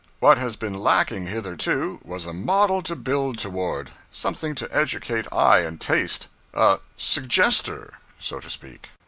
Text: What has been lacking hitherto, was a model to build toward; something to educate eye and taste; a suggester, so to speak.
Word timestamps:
What 0.19 0.39
has 0.39 0.55
been 0.55 0.73
lacking 0.73 1.27
hitherto, 1.27 1.99
was 2.03 2.25
a 2.25 2.33
model 2.33 2.81
to 2.81 2.95
build 2.95 3.37
toward; 3.37 3.91
something 4.11 4.55
to 4.55 4.75
educate 4.75 5.27
eye 5.31 5.59
and 5.59 5.79
taste; 5.79 6.27
a 6.55 6.79
suggester, 6.97 7.99
so 8.17 8.39
to 8.39 8.49
speak. 8.49 8.89